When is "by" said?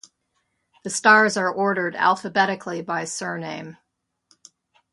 2.81-3.03